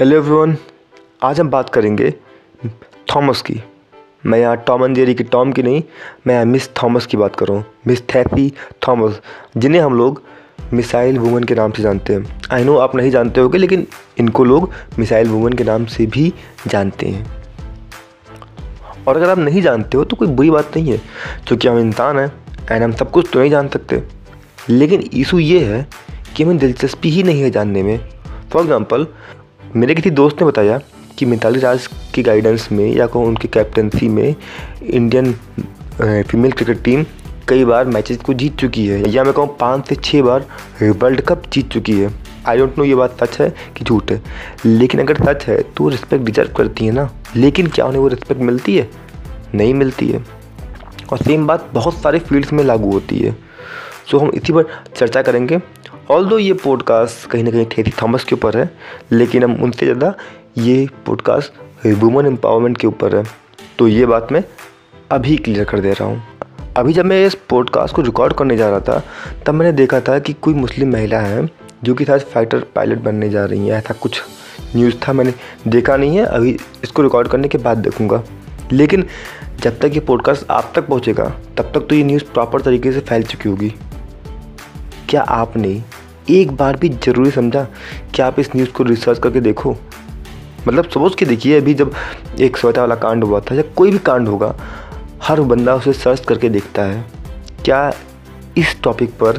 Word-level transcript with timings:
Hello 0.00 0.16
everyone 0.16 0.56
आज 1.22 1.40
हम 1.40 1.48
बात 1.50 1.70
करेंगे 1.70 2.10
थॉमस 3.14 3.40
की। 3.42 3.54
मैं 4.26 4.38
यहाँ 4.38 4.56
टॉम 4.66 4.84
एंड 4.84 4.94
जेरी 4.96 5.14
की 5.14 5.24
टॉम 5.24 5.50
की 5.52 5.62
नहीं, 5.62 5.82
मैं 6.26 6.34
यहाँ 6.34 6.44
मिस 6.44 6.68
थॉमस 6.82 7.06
की 7.06 7.16
बात 7.16 7.34
कर 7.36 7.46
रहा 7.46 7.56
हूँ। 7.56 7.64
मिस 7.86 8.02
थैपी 8.04 8.48
थॉमस, 8.88 9.20
जिन्हें 9.56 9.80
हम 9.80 9.96
लोग 9.96 10.22
मिसाइल 10.72 11.18
वुमन 11.18 11.44
के 11.44 11.54
नाम 11.54 11.72
से 11.72 11.82
जानते 11.82 12.12
हैं। 12.12 12.40
आई 12.52 12.64
नो 12.64 12.76
आप 12.76 12.94
नहीं 12.96 13.10
जानते 13.10 13.40
होगे, 13.40 13.58
लेकिन 13.58 13.86
इनको 14.18 14.44
लोग 14.44 14.70
मिसाइल 14.98 15.28
वुमन 15.28 15.52
के 15.52 15.64
नाम 15.64 15.84
से 15.86 16.06
भी 16.06 16.32
जानते 16.66 17.06
हैं। 17.06 17.24
और 19.06 19.16
अगर 19.16 19.30
आप 19.30 19.38
नहीं 19.38 19.62
जानते 19.62 19.98
हो 19.98 20.04
तो 20.04 20.16
कोई 20.16 20.28
बुरी 20.28 20.50
बात 20.50 20.76
नहीं 20.76 20.92
है, 20.92 21.00
क्योंकि 21.46 21.68
हम 21.68 21.78
इंसान 21.78 22.18
हैं 22.18 22.32
एंड 22.70 22.82
हम 22.82 22.92
सब 22.92 23.10
कुछ 23.10 23.28
तो 23.32 23.40
नहीं 23.40 23.50
जान 23.50 23.68
सकते। 23.68 24.02
लेकिन 24.70 25.08
इशू 25.12 25.38
ये 25.38 25.64
है 25.64 25.86
कि 26.36 26.44
हमें 26.44 26.58
दिलचस्पी 26.58 27.10
ही 27.10 27.22
नहीं 27.22 27.42
है 27.42 27.50
जानने 27.50 27.82
में। 27.82 27.98
फॉर 28.52 28.62
एग्ज़ाम्पल 28.62 29.06
मेरे 29.76 29.94
किसी 29.94 30.10
दोस्त 30.10 30.40
ने 30.40 30.46
बताया 30.46 30.78
कि 31.18 31.26
मिताली 31.26 31.60
राज 31.60 31.86
की 32.14 32.22
गाइडेंस 32.22 32.66
में 32.72 32.86
या 32.86 33.06
कहूँ 33.06 33.26
उनकी 33.26 33.48
कैप्टनसी 33.48 34.08
में 34.08 34.34
इंडियन 34.82 35.32
फीमेल 36.02 36.52
क्रिकेट 36.52 36.82
टीम 36.84 37.04
कई 37.48 37.64
बार 37.64 37.84
मैचेस 37.86 38.16
को 38.16 38.34
जीत 38.34 38.56
चुकी 38.56 38.86
है। 38.86 39.10
या 39.10 39.24
मैं 39.24 39.32
कहूँ 39.32 39.56
पाँच 39.60 39.88
से 39.88 39.94
छः 39.94 40.22
बार 40.22 40.46
वर्ल्ड 40.82 41.20
कप 41.20 41.42
जीत 41.52 41.68
चुकी 41.72 41.98
है। 42.00 42.10
आई 42.48 42.58
डोंट 42.58 42.78
नो 42.78 42.84
ये 42.84 42.94
बात 42.94 43.24
सच 43.24 43.40
है 43.40 43.48
कि 43.76 43.84
झूठ 43.84 44.10
है। 44.12 44.20
लेकिन 44.66 45.00
अगर 45.00 45.24
सच 45.24 45.46
है 45.46 45.60
तो 45.76 45.88
रिस्पेक्ट 45.88 46.24
डिजर्व 46.24 46.52
करती 46.56 46.86
है 46.86 46.92
ना। 46.92 47.08
लेकिन 47.36 47.66
क्या 47.66 47.86
उन्हें 47.86 48.00
वो 48.00 48.08
रिस्पेक्ट 48.08 48.40
मिलती 48.40 48.76
है? 48.76 48.88
नहीं 49.54 49.74
मिलती 49.74 50.08
है। 50.08 50.24
और 51.12 51.18
सेम 51.18 51.46
बात 51.46 51.70
बहुत 51.74 52.02
सारे 52.02 52.18
फील्ड्स 52.18 52.52
में 52.52 52.64
लागू 52.64 52.92
होती 52.92 53.18
है। 53.18 53.36
सो 54.10 54.18
हम 54.18 54.30
इसी 54.34 54.52
पर 54.52 54.66
चर्चा 54.96 55.22
करेंगे। 55.22 55.60
ऑल 56.10 56.24
दो 56.26 56.38
ये 56.38 56.52
पॉडकास्ट 56.52 57.28
कहीं 57.30 57.42
ना 57.44 57.50
कहीं 57.50 57.64
थेरी 57.66 57.90
थॉमस 58.02 58.24
के 58.24 58.34
ऊपर 58.34 58.56
है, 58.58 58.68
लेकिन 59.12 59.44
हम 59.44 59.52
उनसे 59.62 59.86
ज़्यादा 59.86 60.12
ये 60.58 60.88
पॉडकास्ट 61.06 61.86
वुमन 62.00 62.26
एम्पावरमेंट 62.26 62.78
के 62.78 62.86
ऊपर 62.86 63.14
है। 63.16 63.22
तो 63.78 63.86
ये 63.88 64.06
बात 64.06 64.32
मैं 64.32 64.42
अभी 65.10 65.36
क्लियर 65.36 65.64
कर 65.64 65.80
दे 65.80 65.92
रहा 65.92 66.08
हूँ। 66.08 66.22
अभी 66.76 66.92
जब 66.92 67.04
मैं 67.04 67.24
इस 67.26 67.34
पॉडकास्ट 67.50 67.94
को 67.94 68.02
रिकॉर्ड 68.02 68.32
करने 68.32 68.56
जा 68.56 68.70
रहा 68.70 68.80
था, 68.80 69.02
तब 69.46 69.54
मैंने 69.54 69.72
देखा 69.72 70.00
था 70.00 70.18
कि 70.18 70.32
कोई 70.32 70.54
मुस्लिम 70.54 70.92
महिला 70.92 71.18
है, 71.18 71.48
जो 71.84 71.94
कि 71.94 72.04
शायद 72.04 72.22
फाइटर 72.24 72.64
पायलट 72.74 72.98
बनने 72.98 73.28
जा 73.30 73.44
रही 73.44 73.68
है। 73.68 73.78
ऐसा 73.78 73.94
कुछ 73.94 74.22
न्यूज़ 74.74 74.96
था, 75.06 75.12
मैंने 75.12 75.34
देखा 75.68 75.96
नहीं 75.96 76.16
है। 76.16 76.24
अभी 76.24 76.56
इसको 76.84 77.02
रिकॉर्ड 77.02 77.28
करने 77.28 77.48
के 77.48 77.58
बाद 77.58 77.78
देखूँगा। 77.78 78.22
लेकिन 78.72 79.06
जब 79.60 79.78
तक 79.78 79.90
ये 79.94 80.00
पॉडकास्ट 80.00 80.50
आप 80.50 80.72
तक 80.76 80.88
पहुँचेगा, 80.88 81.28
तब 81.58 81.70
तक 81.74 81.86
तो 81.88 81.94
ये 81.94 82.02
न्यूज़ 82.02 82.24
प्रॉपर 82.34 82.62
तरीके 82.62 82.92
से 82.92 83.00
फैल 83.00 83.22
चुकी 83.22 83.48
होगी। 83.48 83.72
क्या 85.08 85.22
आपने 85.22 85.82
एक 86.30 86.50
बार 86.52 86.76
भी 86.76 86.88
ज़रूरी 86.88 87.30
समझा 87.30 87.66
कि 88.14 88.22
आप 88.22 88.38
इस 88.40 88.50
न्यूज़ 88.56 88.70
को 88.70 88.84
रिसर्च 88.84 89.18
करके 89.18 89.40
देखो। 89.40 89.76
मतलब 90.68 90.84
सपोज़ 90.84 91.16
के 91.16 91.24
देखिए, 91.24 91.60
अभी 91.60 91.74
जब 91.74 91.94
एक 92.40 92.56
स्वच्छता 92.56 92.80
वाला 92.80 92.94
कांड 92.94 93.24
हुआ 93.24 93.40
था 93.40 93.54
या 93.54 93.62
कोई 93.76 93.90
भी 93.90 93.98
कांड 93.98 94.28
होगा, 94.28 94.54
हर 95.22 95.40
बंदा 95.40 95.74
उसे 95.74 95.92
सर्च 95.92 96.24
करके 96.24 96.48
देखता 96.48 96.82
है, 96.82 97.04
क्या 97.64 97.92
इस 98.58 98.76
टॉपिक 98.82 99.10
पर 99.10 99.38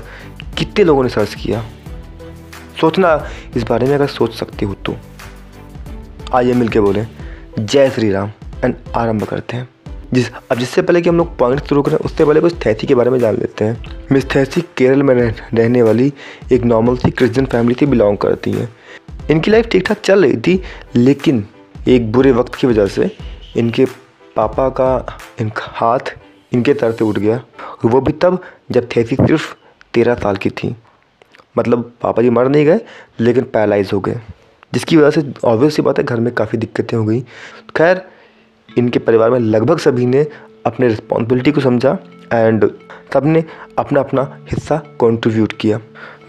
कितने 0.58 0.84
लोगों 0.84 1.04
ने 1.04 1.10
सर्च 1.10 1.34
किया? 1.34 1.64
सोचना, 2.82 3.28
इस 3.56 3.64
बारे 3.64 3.88
में 3.88 3.96
अगर 3.96 4.08
सोच 4.08 4.34
सकते 4.34 4.66
हो 4.66 4.74
तो। 4.86 4.96
आइए 6.34 6.54
मिल 6.54 6.68
के 6.68 6.80
बोलें, 6.80 7.08
जय 7.60 7.90
श्री 7.90 8.12
राम 8.12 8.32
एंड 8.64 8.76
आरंभ 8.96 9.24
करते 9.24 9.58
हैं। 9.58 9.70
जिस 10.14 10.30
अब 10.52 10.58
जिससे 10.58 10.82
पहले 10.82 11.02
कि 11.02 11.10
हम 11.10 11.18
लोग 11.18 11.38
पॉइंट 11.38 11.64
शुरू 11.64 11.82
करें 11.82 11.98
उससे 11.98 12.26
पहले 12.26 12.40
कुछ 12.40 12.54
थैथी 12.66 12.88
के 12.88 12.96
बारे 12.96 13.10
में 13.10 13.20
जान 13.20 13.38
लेते 13.38 13.66
हैं। 13.66 14.06
मिस 14.12 14.26
थैथी 14.26 14.62
केरल 14.78 15.04
में 15.04 15.14
रह, 15.16 15.34
रहने 15.54 15.82
वाली 15.82 16.14
एक 16.52 16.64
नॉर्मल 16.64 16.98
सी 16.98 17.12
क्रिश्चियन 17.12 17.46
फैमिली 17.46 17.76
से 17.80 17.86
बिलोंग 17.86 18.18
करती 18.18 18.52
हैं। 18.52 18.70
इनकी 19.32 19.52
लाइफ 19.52 19.68
ठीक 19.68 19.86
ठाक 19.88 20.00
चल 20.00 20.26
रही 20.26 20.38
थी 20.38 20.62
लेकिन 20.96 21.46
एक 21.88 22.12
बुरे 22.12 22.32
वक्त 22.32 22.56
की 22.56 22.68
वजह 22.68 22.88
से 22.88 23.10
इनके 23.58 23.86
पापा 24.36 24.70
का 24.70 25.20
इनका 25.42 25.66
हाथ 25.68 26.16
इनके 26.54 26.74
तर 26.74 26.92
से 26.92 27.04
उठ 27.04 27.20
गया। 27.20 27.42
वो 27.86 28.02
भी 28.02 28.12
तब 28.12 28.42
जब 28.72 28.90
थैथी 28.96 29.16
सिर्फ़ 29.16 29.56
तेरह 29.94 30.16
साल 30.16 30.36
की 30.36 30.50
थी। 30.50 30.76
मतलब 31.58 31.92
पापा 32.02 32.22
जी 32.22 32.30
मर 32.30 32.48
नहीं 32.48 32.66
गए 32.66 32.80
लेकिन 33.20 33.44
पैरालाइज 33.44 33.90
हो 33.94 34.00
गए। 34.00 34.20
जिसकी 34.74 34.98
वजह 34.98 35.22
से 35.22 35.34
ऑब्वियस 35.44 35.76
सी 35.76 35.82
बात 35.82 35.98
है 35.98 36.04
घर 36.04 36.20
में 36.20 36.34
काफ़ी 36.34 36.58
दिक्कतें 36.58 36.98
हो 36.98 37.04
गई। 37.06 37.22
खैर 37.76 38.02
इनके 38.78 39.00
परिवार 39.00 39.30
में 39.32 39.40
लगभग 39.40 39.78
सभी 39.80 40.06
ने 40.06 40.26
अपने 40.66 40.88
रिस्पॉन्सिबिलिटी 40.88 41.52
को 41.52 41.62
समझा 41.62 41.98
एंड 42.34 42.70
सबने 43.14 43.44
अपना 43.78 44.00
अपना 44.00 44.22
हिस्सा 44.52 44.78
कंट्रीब्यूट 45.02 45.54
किया। 45.60 45.80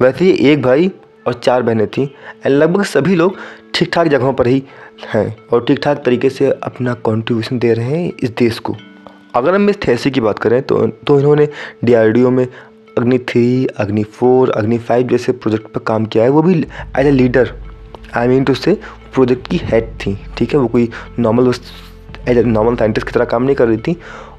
वैसे 0.01 0.25
ही 0.25 0.51
एक 0.51 0.63
भाई 0.63 0.91
और 1.27 1.35
चार 1.35 1.63
बहनें 1.63 1.87
थीं 1.89 2.07
एंड 2.07 2.55
लगभग 2.55 2.83
सभी 2.85 3.15
लोग 3.15 3.37
ठीक 3.75 3.91
ठाक 3.93 4.07
जगहों 4.07 4.33
पर 4.33 4.47
ही 4.47 4.63
हैं 5.05 5.37
और 5.53 5.65
ठीक 5.65 5.81
ठाक 5.83 6.03
तरीके 6.05 6.31
से 6.31 6.51
अपना 6.63 6.95
कंट्रीब्यूशन 7.07 7.59
दे 7.59 7.73
रहे 7.75 7.97
हैं 7.97 8.13
इस 8.23 8.31
देश 8.39 8.59
को। 8.59 8.77
अगर 9.35 9.55
हम 9.55 9.69
इस 9.71 9.77
थैसी 9.87 10.11
की 10.11 10.21
बात 10.21 10.39
करें 10.39 10.61
तो 10.63 10.87
तो 11.07 11.19
इन्होंने 11.19 11.49
डीआरडीओ 11.85 12.31
में 12.31 12.47
अग्नि 12.99 13.19
थ्री, 13.19 13.67
अग्नि 13.67 14.03
फोर, 14.05 14.51
अग्नि 14.51 14.79
फाइव 14.79 15.09
जैसे 15.09 15.33
प्रोजेक्ट 15.35 15.73
पर 15.73 15.81
काम 15.87 16.07
किया 16.07 16.25
है। 16.25 16.31
वो 16.31 16.43
भी 16.43 16.55
as 16.99 17.07
a 17.07 17.11
leader 17.11 17.53
I 18.17 18.29
mean 18.29 18.45
to 18.45 18.55
say 18.55 18.75
project 19.15 19.49
की 19.49 19.61
हेड 19.65 19.89
थी, 19.97 20.19
ठीक 20.39 20.53
है? 20.53 20.59
वो 20.61 20.69
कोई 20.69 20.89
normal 21.19 21.53
as 22.29 22.39
a 22.39 22.43
normal 22.43 22.77
scientist 22.77 23.07
की 23.07 23.13
तरह 23.13 23.25
काम 23.25 23.43
नहीं 23.43 23.57
कर 23.57 23.69
रही 23.69 23.77
थी, 23.77 23.97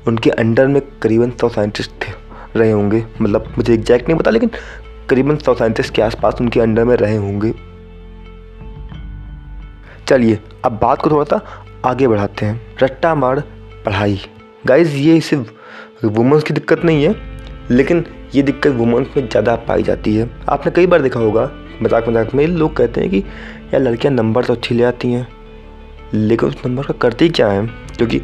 उनके 0.07 0.29
अंडर 0.29 0.67
में 0.67 0.81
करीबन 1.01 1.31
सौ 1.31 1.49
साइंटिस्ट 1.49 2.05
रहे 2.55 2.71
होंगे। 2.71 3.03
मतलब 3.21 3.53
मुझे 3.57 3.73
एग्जैक्ट 3.73 4.07
नहीं 4.09 4.17
पता, 4.19 4.31
लेकिन 4.31 4.49
करीबन 5.09 5.37
सौ 5.37 5.53
साइंटिस्ट 5.53 5.93
के 5.95 6.01
आसपास 6.01 6.41
उनके 6.41 6.59
अंडर 6.59 6.85
में 6.85 6.95
रहे 6.95 7.15
होंगे। 7.15 7.53
चलिए, 10.07 10.39
अब 10.65 10.79
बात 10.81 11.01
को 11.01 11.09
थोड़ा 11.09 11.23
सा 11.23 11.41
आगे 11.85 12.07
बढ़ाते 12.07 12.45
हैं। 12.45 12.77
रट्टा 12.83 13.13
मार 13.15 13.43
पढ़ाई। 13.85 14.19
गाइज़ 14.67 14.95
ये 14.95 15.19
सिर्फ़ 15.21 16.05
वुमेंस 16.05 16.43
की 16.43 16.53
दिक्कत 16.53 16.85
नहीं 16.85 17.03
है, 17.03 17.15
लेकिन 17.71 18.05
ये 18.35 18.41
दिक्कत 18.41 18.71
वुमेंस 18.71 19.07
में 19.17 19.27
ज़्यादा 19.29 19.55
पाई 19.67 19.83
जाती 19.83 20.15
है। 20.15 20.29
आपने 20.49 20.71
कई 20.71 20.87
बार 20.87 21.01
देखा 21.01 21.19
होगा 21.19 21.49
मज़ाक 21.81 22.07
मज़ाक 22.09 22.33
में 22.35 22.45
लोग 22.47 22.75
कहते 22.75 23.01
हैं 23.01 23.09
कि, 23.09 23.17
यार, 23.17 23.81
लड़कियाँ 23.81 24.13
नंबर 24.13 24.45
तो 24.45 24.53
अच्छी 24.53 24.75
ले 24.75 24.83
आती 24.83 25.11
हैं। 25.13 25.27
लेकिन 26.13 26.49
उस 26.49 26.55
नंबर 26.65 26.83
का 26.83 26.93
करती 27.01 27.29
क्या 27.29 27.47
है? 27.47 27.65
क्योंकि 27.97 28.21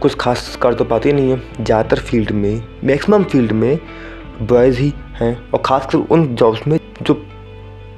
कुछ 0.00 0.14
खास 0.20 0.56
कर 0.62 0.74
तो 0.74 0.84
पाती 0.84 1.12
नहीं 1.12 1.30
है। 1.30 1.64
ज़्यादातर 1.64 1.98
फ़ील्ड 1.98 2.30
में, 2.30 2.62
मैक्सिमम 2.84 3.24
फ़ील्ड 3.24 3.52
में 3.52 3.78
बॉयज़ 4.42 4.78
ही 4.78 4.92
हैं 5.14 5.36
और 5.50 5.62
ख़ासकर 5.66 5.98
उन 5.98 6.34
जॉब्स 6.34 6.66
में 6.68 6.78
जो 7.02 7.14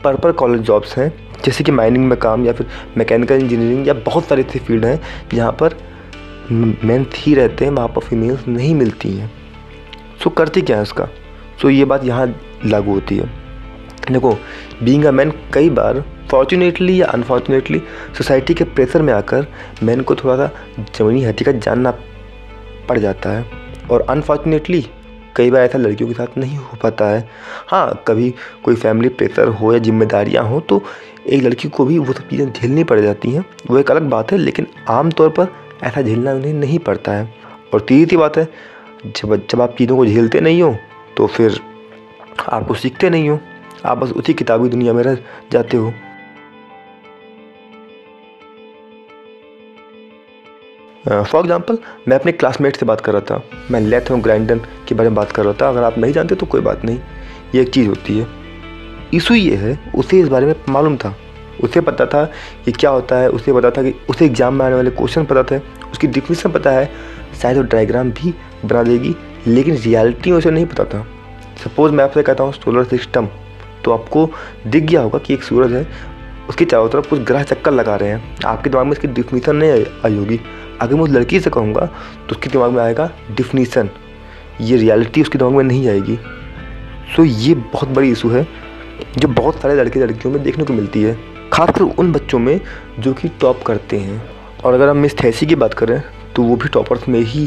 पर्पल 0.05 0.33
कॉलेज 0.33 0.61
जॉब्स 0.61 0.97
हैं, 0.99 1.13
जैसे 1.45 1.65
कि 1.65 1.73
माइनिंग 1.73 2.05
में 2.09 2.19
काम 2.19 2.45
या 2.47 2.53
फिर 2.53 2.67
मैकेनिकल 2.97 3.35
इंजीनियरिंग 3.35 3.89
या 3.89 3.95
बहुत 3.95 4.25
सारे 4.25 4.43
ऐसे 4.43 4.59
फ़ील्ड 4.59 4.85
हैं, 4.85 5.01
जहाँ 5.35 5.53
पर 5.53 5.77
मैन 6.51 7.07
ही 7.17 7.35
रहते 7.35 7.65
हैं, 7.65 7.73
वहाँ 7.73 7.89
पर 7.89 8.01
फीमेल्स 8.01 8.47
नहीं 8.49 8.75
मिलती 8.75 9.17
हैं। 9.17 9.31
सो 10.23 10.31
करती 10.31 10.63
क्या 10.63 10.77
है 10.77 10.83
उसका? 10.83 11.09
सो 11.63 11.71
ये 11.71 11.85
बात 11.85 12.05
यहाँ 12.05 12.27
लागू 12.65 12.95
होती 12.95 13.17
है। 13.17 13.27
देखो 14.13 14.33
बींग 14.83 15.05
अ 15.05 15.11
मैन 15.11 15.33
कई 15.55 15.71
बार 15.71 16.03
फॉर्चुनेटली 16.35 17.01
या 17.01 17.07
अनफॉर्चुनेटली 17.07 17.79
सोसाइटी 18.17 18.55
के 18.55 18.65
प्रेशर 18.67 19.03
में 19.03 19.13
आकर 19.13 19.47
मैन 19.83 20.01
को 20.01 20.15
थोड़ा 20.15 20.37
सा 20.37 20.51
ज़मीनी 20.97 21.23
हकीकत 21.25 21.61
जानना 21.65 21.91
पड़ 22.89 22.99
जाता 22.99 23.31
है। 23.31 23.45
और 23.91 24.01
अनफॉर्चुनेटली 24.11 24.81
कई 25.37 25.51
बार 25.51 25.63
ऐसा 25.63 25.79
लड़कियों 25.79 26.09
के 26.09 26.15
साथ 26.15 26.39
नहीं 26.39 26.57
हो 26.57 26.79
पाता 26.83 27.09
है। 27.09 27.29
हाँ 27.69 28.03
कभी 28.09 28.33
कोई 28.65 28.75
फैमिली 28.75 29.09
प्रेशर 29.11 29.49
हो 29.51 29.73
या 29.73 29.79
जिम्मेदारियाँ 29.81 30.45
हो 30.45 30.61
तो 30.61 30.83
एक 31.27 31.43
लड़की 31.43 31.69
को 31.69 31.85
भी 31.85 31.99
वो 31.99 32.13
सब 32.13 32.29
चीज़ें 32.29 32.53
झेलनी 32.53 32.85
पड़ 32.85 33.01
जाती 33.01 33.31
हैं। 33.31 33.45
वो 33.71 33.79
एक 33.79 33.91
अलग 33.91 34.11
बात 34.11 34.33
है, 34.33 34.39
लेकिन 34.39 34.67
आम 34.91 35.11
तौर 35.11 35.29
पर 35.31 35.55
ऐसा 35.85 36.03
झेलना 36.03 36.33
उन्हें 36.33 36.55
नहीं 36.55 36.79
पड़ता 36.81 37.13
है। 37.13 37.35
और 37.75 37.81
तीसरी 37.81 38.17
बात 38.17 38.37
है, 38.39 38.49
जब 39.07 39.41
जब 39.51 39.61
आप 39.61 39.77
चीज़ों 39.79 39.97
को 39.97 40.07
झेलते 40.07 40.41
नहीं 40.41 40.63
हो 40.63 40.77
तो 41.17 41.27
फिर 41.27 41.61
आपको 42.43 42.75
सीखते 42.75 43.11
नहीं 43.11 43.29
हो। 43.29 43.39
आप 43.85 43.99
बस 43.99 44.13
उसी 44.13 44.35
किताबी 44.35 44.69
दुनिया 44.69 44.93
में 44.93 45.03
रह 45.03 45.19
जाते 45.53 45.77
हो। 45.77 45.93
फॉर 51.05 51.23
uh, 51.23 51.39
एग्ज़ाम्पल 51.39 51.79
मैं 52.09 52.19
अपने 52.19 52.33
क्लासमेट 52.33 52.77
से 52.77 52.87
बात 52.87 53.01
कर 53.01 53.13
रहा 53.13 53.21
था। 53.21 53.43
मैं 53.71 53.81
लेथ 53.81 54.11
और 54.11 54.21
ग्राइंडन 54.21 54.61
के 54.89 54.95
बारे 54.95 55.09
में 55.09 55.17
बात 55.17 55.33
कर 55.33 55.45
रहा 55.45 55.53
था। 55.53 55.69
अगर 55.69 55.83
आप 55.83 55.99
नहीं 55.99 56.13
जानते 56.13 56.35
तो 56.35 56.47
कोई 56.47 56.61
बात 56.61 56.85
नहीं। 56.85 56.99
ये 57.55 57.63
एक 57.63 57.69
चीज़ 57.71 57.89
होती 57.89 58.19
है। 58.19 58.27
इशू 59.15 59.35
ये 59.35 59.57
है 59.57 59.79
उसे 59.95 60.21
इस 60.21 60.29
बारे 60.29 60.47
में 60.47 60.55
मालूम 60.69 60.97
था। 60.97 61.15
उसे 61.63 61.81
पता 61.81 62.07
था 62.07 62.25
कि 62.65 62.73
क्या 62.73 62.91
होता 62.91 63.19
है। 63.19 63.29
उसे 63.29 63.53
पता 63.53 63.71
था 63.71 63.83
कि 63.83 63.95
उसे 64.11 64.27
एग्ज़ाम 64.27 64.55
में 64.55 64.65
आने 64.67 64.75
वाले 64.75 64.91
क्वेश्चन 64.93 65.25
पता 65.25 65.43
थे। 65.43 65.59
उसकी 65.91 66.07
डिफिनीसन 66.07 66.53
पता 66.53 66.71
है। 66.71 66.91
शायद 67.43 67.57
वो 67.57 67.63
डायग्राम 67.65 68.11
भी 68.13 68.35
बना 68.65 68.83
देगी 68.83 69.15
लेकिन 69.47 69.77
रियलिटी 69.77 70.31
में 70.31 70.39
उसे 70.39 70.51
नहीं 70.51 70.67
पता 70.67 70.85
था। 70.85 71.07
सपोज़ 71.65 71.93
मैं 71.93 72.05
आपसे 72.05 72.23
कहता 72.23 72.45
हूँ 72.45 72.53
सोलर 72.55 72.85
सिस्टम 72.87 73.29
तो 73.85 73.93
आपको 73.93 74.29
दिख 74.67 74.85
गया 74.85 75.01
होगा 75.01 75.19
कि 75.19 75.35
एक 75.35 75.43
सूरज 75.43 75.73
है। 75.73 75.87
उसके 76.49 76.65
चारों 76.65 76.89
तरफ़ 76.89 77.09
कुछ 77.09 77.21
ग्रह 77.21 77.43
चक्कर 77.43 77.73
लगा 77.73 77.95
रहे 77.97 78.09
हैं। 78.09 78.37
आपके 78.47 78.71
दिमाग 78.71 78.87
में 78.87 78.93
इसकी 78.93 79.09
डिफिनीसन 79.09 79.57
नहीं 79.57 79.85
आई 80.05 80.17
होगी। 80.17 80.41
अगर 80.81 80.95
मैं 80.95 81.03
उस 81.03 81.11
लड़की 81.11 81.41
से 81.41 81.51
कहूँगा 81.51 81.87
तो 81.87 82.31
उसके 82.31 82.51
दिमाग 82.51 82.73
में 82.73 82.83
आएगा 82.83 83.11
डिफिनीसन 83.31 83.91
ये 84.61 84.77
रियलिटी 84.77 85.23
उसके 85.23 85.39
दिमाग 85.39 85.55
में 85.55 85.65
नहीं 85.65 85.89
आएगी। 85.89 86.17
सो 87.17 87.25
ये 87.25 87.55
बहुत 87.55 87.89
बड़ी 87.89 88.11
इशू 88.11 88.29
है 88.29 88.47
जो 89.19 89.29
बहुत 89.29 89.61
सारे 89.61 89.75
लड़के 89.75 90.01
लड़कियों 90.01 90.33
में 90.35 90.43
देखने 90.43 90.65
को 90.65 90.73
मिलती 90.73 91.03
है 91.03 91.17
खासकर 91.53 91.83
उन 91.83 92.13
बच्चों 92.13 92.39
में 92.39 92.61
जो 92.99 93.13
कि 93.15 93.29
टॉप 93.41 93.63
करते 93.63 93.99
हैं। 93.99 94.23
और 94.65 94.75
अगर 94.75 94.89
हम 94.89 94.97
मिस 94.97 95.19
थैसी 95.19 95.47
की 95.47 95.55
बात 95.55 95.75
करें 95.75 96.01
तो 96.37 96.43
वो 96.43 96.57
भी 96.57 96.69
टॉपर्स 96.69 97.09
में 97.09 97.21
ही 97.21 97.47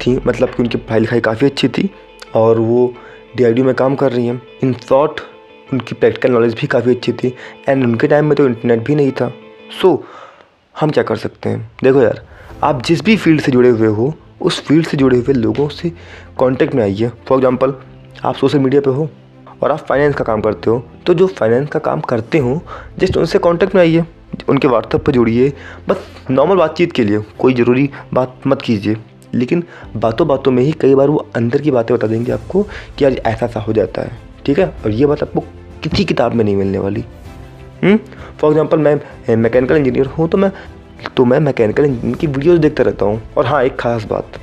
थी 0.00 0.16
मतलब 0.26 0.48
कि 0.48 0.62
उनकी 0.62 0.78
पढ़ाई 0.78 1.00
लिखाई 1.00 1.20
काफ़ी 1.20 1.46
अच्छी 1.46 1.68
थी 1.68 1.88
और 2.34 2.58
वो 2.60 2.94
डीआईडी 3.36 3.62
में 3.62 3.74
काम 3.74 3.94
कर 3.94 4.12
रही 4.12 4.26
हैं। 4.26 4.40
इन 4.62 4.72
शॉर्ट 4.88 5.20
उनकी 5.72 5.94
प्रैक्टिकल 5.94 6.32
नॉलेज 6.32 6.54
भी 6.60 6.66
काफ़ी 6.66 6.94
अच्छी 6.94 7.12
थी 7.12 7.34
एंड 7.68 7.84
उनके 7.84 8.08
टाइम 8.08 8.26
में 8.26 8.36
तो 8.36 8.46
इंटरनेट 8.46 8.84
भी 8.84 8.94
नहीं 8.94 9.12
था। 9.12 9.32
सो 9.80 9.88
so, 9.88 10.02
हम 10.74 10.90
क्या 10.90 11.04
कर 11.04 11.16
सकते 11.16 11.48
हैं? 11.48 11.70
देखो 11.82 12.02
यार 12.02 12.22
आप 12.64 12.82
जिस 12.86 13.04
भी 13.04 13.16
फ़ील्ड 13.16 13.40
से 13.40 13.52
जुड़े 13.52 13.68
हुए 13.68 13.88
हो, 13.88 14.12
उस 14.42 14.60
फ़ील्ड 14.66 14.86
से 14.86 14.96
जुड़े 14.96 15.18
हुए 15.18 15.34
लोगों 15.34 15.68
से 15.68 15.90
कांटेक्ट 16.40 16.74
में 16.74 16.82
आइए। 16.82 17.10
फॉर 17.28 17.38
एग्जांपल 17.38 17.74
आप 18.24 18.34
सोशल 18.34 18.58
मीडिया 18.58 18.80
पे 18.80 18.90
हो 18.90 19.08
और 19.62 19.72
आप 19.72 19.78
फाइनेंस 19.78 20.14
का 20.14 20.24
काम 20.24 20.40
करते 20.40 20.70
हो 20.70 20.82
तो 21.06 21.14
जो 21.14 21.26
फाइनेंस 21.28 21.68
का 21.68 21.78
काम 21.80 22.00
करते 22.02 22.38
हो 22.38 22.60
जस्ट 22.98 23.16
उनसे 23.16 23.38
कांटेक्ट 23.38 23.74
में 23.74 23.82
आइए, 23.82 24.04
उनके 24.48 24.68
व्हाट्सएप 24.68 25.04
पर 25.04 25.12
जुड़िए, 25.12 25.52
बस 25.88 26.06
नॉर्मल 26.30 26.56
बातचीत 26.56 26.92
के 26.92 27.04
लिए, 27.04 27.20
कोई 27.38 27.54
ज़रूरी 27.54 27.88
बात 28.14 28.40
मत 28.46 28.62
कीजिए। 28.62 28.96
लेकिन 29.34 29.62
बातों 29.96 30.26
बातों 30.28 30.52
में 30.52 30.62
ही 30.62 30.72
कई 30.72 30.94
बार 30.94 31.08
वो 31.10 31.26
अंदर 31.36 31.60
की 31.62 31.70
बातें 31.70 31.96
बता 31.96 32.06
देंगे 32.06 32.32
आपको 32.32 32.62
कि 32.98 33.04
यार 33.04 33.12
ऐसा 33.12 33.46
ऐसा 33.46 33.60
हो 33.60 33.72
जाता 33.72 34.02
है, 34.02 34.18
ठीक 34.46 34.58
है? 34.58 34.66
और 34.84 34.90
ये 34.90 35.06
बात 35.06 35.22
आपको 35.22 35.40
किसी 35.82 36.04
किताब 36.04 36.34
में 36.34 36.44
नहीं 36.44 36.56
मिलने 36.56 36.78
वाली। 36.78 37.04
फॉर 37.82 38.50
एग्ज़ाम्पल 38.50 38.78
मैं 38.78 39.36
मैकेनिकल 39.36 39.76
इंजीनियर 39.76 40.06
हूँ 40.08 40.28
तो 40.28 40.38
मैं 40.38 40.50
तो 41.16 41.24
मैं 41.24 41.38
मैकेनिकल 41.40 41.84
इंजीनियर 41.84 42.16
की 42.16 42.26
वीडियोज़ 42.26 42.60
देखता 42.60 42.84
रहता 42.84 43.04
हूँ। 43.04 43.22
और 43.36 43.46
हाँ 43.46 43.62
एक 43.64 43.76
ख़ास 43.76 44.04
बात, 44.04 44.38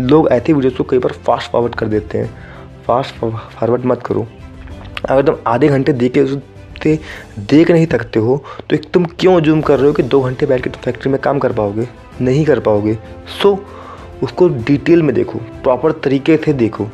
लोग 0.00 0.28
ऐसी 0.28 0.52
वीडियोज़ 0.52 0.76
को 0.76 0.84
कई 0.84 0.98
बार 0.98 1.12
फास्ट 1.26 1.50
फॉरवर्ड 1.50 1.74
कर 1.74 1.86
देते 1.86 2.18
हैं। 2.18 2.30
फास्ट 2.86 3.14
फॉरवर्ड 3.14 3.84
मत 3.84 4.02
करो। 4.02 4.26
अगर 5.08 5.22
तुम 5.22 5.36
आधे 5.46 5.68
घंटे 5.68 5.92
देख 5.94 6.18
उसे 6.18 6.98
देख 7.40 7.70
नहीं 7.70 7.86
सकते 7.86 8.20
हो 8.20 8.42
तो 8.70 8.76
एक 8.76 8.84
तुम 8.94 9.04
क्यों 9.20 9.38
जूम 9.40 9.60
कर 9.60 9.78
रहे 9.78 9.86
हो 9.86 9.92
कि 9.92 10.02
दो 10.04 10.20
घंटे 10.22 10.46
बैठ 10.46 10.62
के 10.62 10.70
तुम 10.70 10.82
फैक्ट्री 10.82 11.10
में 11.12 11.20
काम 11.20 11.38
कर 11.38 11.52
पाओगे? 11.52 11.88
नहीं 12.20 12.44
कर 12.44 12.60
पाओगे। 12.60 12.98
सो 13.42 13.58
उसको 14.22 14.48
डिटेल 14.48 15.02
में 15.02 15.14
देखो 15.14 15.38
प्रॉपर 15.62 15.92
तरीके 15.94 16.36
से 16.36 16.52
देखो। 16.52 16.86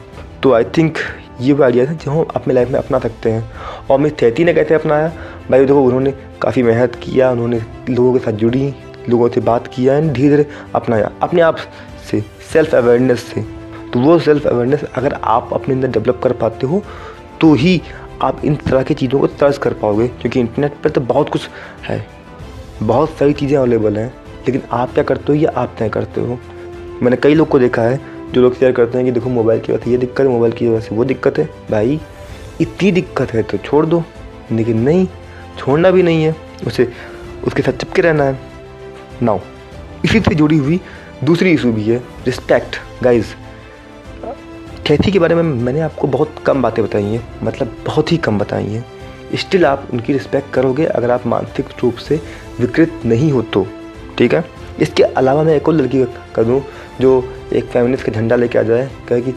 तो 0.43 0.53
आई 0.53 0.65
थिंक 0.77 0.99
ये 1.41 1.53
वो 1.53 1.65
आइडिया 1.65 1.87
था 1.87 1.93
जो 1.95 2.11
हम 2.11 2.25
अपने 2.37 2.55
लाइफ 2.55 2.71
में 2.71 2.79
अपना 2.79 2.99
सकते 2.99 3.31
हैं। 3.31 3.51
और 3.91 3.99
मिस 4.01 4.13
थैती 4.23 4.45
ने 4.45 4.55
कैसे 4.55 4.75
अपनाया? 4.75 5.09
भाई, 5.51 5.65
देखो, 5.65 5.83
उन्होंने 5.83 6.13
काफ़ी 6.43 6.63
मेहनत 6.63 6.95
किया, 6.95 7.31
उन्होंने 7.31 7.61
लोगों 7.91 8.13
के 8.13 8.19
साथ 8.19 8.33
जुड़ी 8.33 8.75
लोगों 9.09 9.29
से 9.29 9.41
बात 9.41 9.67
किया 9.67 9.97
एंड 9.97 10.13
धीरे 10.13 10.29
धीरे 10.29 10.47
अपनाया 10.75 11.11
अपने 11.23 11.41
आप 11.41 11.57
से 12.11 12.21
सेल्फ 12.53 12.75
अवेयरनेस 12.75 13.23
से। 13.25 13.41
तो 13.93 14.01
वो 14.01 14.19
सेल्फ 14.19 14.47
अवेयरनेस 14.47 14.85
अगर 14.85 15.13
आप 15.15 15.51
अपने 15.53 15.75
अंदर 15.75 15.89
डेवलप 15.89 16.21
कर 16.25 16.33
पाते 16.33 16.67
हो 16.67 16.83
तो 17.41 17.53
ही 17.55 17.81
आप 18.23 18.45
इन 18.45 18.57
तरह 18.57 18.83
की 18.83 18.95
चीज़ों 18.95 19.21
को 19.21 19.27
सर्च 19.27 19.59
कर 19.59 19.73
पाओगे, 19.73 20.07
क्योंकि 20.09 20.41
इंटरनेट 20.41 20.75
पर 20.85 20.91
तो 20.91 21.01
बहुत 21.01 21.29
कुछ 21.29 21.49
है। 21.85 22.05
बहुत 22.83 23.17
सारी 23.19 23.33
चीज़ें 23.33 23.57
अवेलेबल 23.59 23.97
हैं, 23.97 24.07
लेकिन 24.39 24.63
आप 24.73 24.93
क्या 24.95 25.05
करते 25.05 25.25
हो 25.29 25.35
या 25.35 25.53
आप 25.57 25.75
तय 25.79 25.89
करते 25.89 26.21
हो? 26.21 26.39
मैंने 27.03 27.17
कई 27.17 27.35
लोग 27.35 27.49
को 27.49 27.59
देखा 27.59 27.83
है, 27.83 28.01
जो 28.33 28.43
लोग 28.43 28.55
शेयर 28.55 28.73
करते 28.73 28.99
हैं 28.99 29.07
कि 29.07 29.13
देखो 29.13 29.31
मोबाइल 29.31 29.61
की 29.61 29.73
वजह 29.73 29.85
से 29.85 29.91
ये 29.91 29.97
दिक्कत 29.99 30.21
है 30.21 30.29
मोबाइल 30.29 30.53
की 30.53 30.69
वजह 30.69 30.81
से 30.81 30.95
वो 30.95 31.05
दिक्कत 31.05 31.39
है। 31.39 31.49
भाई, 31.71 32.01
इतनी 32.61 32.93
दिक्कत 32.93 33.33
है 33.35 33.43
तो 33.43 33.59
छोड़ 33.59 33.85
दो। 33.87 34.03
लेकिन 34.53 34.81
नहीं, 34.81 35.07
छोड़ना 35.59 35.91
भी 35.91 36.03
नहीं 36.03 36.25
है। 36.25 36.35
उसे, 36.67 36.89
उसके 37.47 37.63
साथ 37.63 37.73
चिपके 37.73 38.03
रहना 38.03 38.25
है। 38.25 38.39
नाउ 39.23 39.39
इसी 40.05 40.21
से 40.21 40.35
जुड़ी 40.35 40.57
हुई 40.59 40.81
दूसरी 41.25 41.53
इशू 41.53 41.73
भी 41.73 41.83
है 41.83 41.99
रिस्पेक्ट 42.27 42.77
गाइज़ 43.03 43.35
कैथी 44.87 45.13
के 45.13 45.19
बारे 45.19 45.35
में 45.35 45.43
मैंने 45.43 45.81
आपको 45.81 46.07
बहुत 46.09 46.43
कम 46.47 46.63
बातें 46.63 46.85
बताई 46.85 47.05
हैं 47.05 47.23
मतलब 47.43 47.77
बहुत 47.87 48.13
ही 48.13 48.17
कम 48.17 48.39
बताई 48.39 48.67
हैं। 48.67 48.85
स्टिल 49.35 49.65
आप 49.67 49.87
उनकी 49.93 50.13
रिस्पेक्ट 50.13 50.53
करोगे 50.55 50.85
अगर 50.87 51.11
आप 51.11 51.27
मानसिक 51.27 51.67
रूप 51.83 51.97
से 51.99 52.21
विकृत 52.61 53.01
नहीं 53.05 53.31
हो 53.33 53.43
तो 53.45 53.67
ठीक 54.19 54.35
है? 54.35 54.45
इसके 54.81 55.03
अलावा 55.03 55.43
मैं 55.43 55.55
एक 55.57 55.69
और 55.69 55.75
लड़की 55.75 56.05
कर 56.35 56.45
दूँ, 56.45 56.61
जो 57.01 57.33
एक 57.53 57.65
फेमिनिस्ट 57.65 58.05
का 58.05 58.13
झंडा 58.13 58.37
लेके 58.37 58.59
आ 58.59 58.63
जाए, 58.63 58.89
कहे 59.09 59.21
कि 59.21 59.35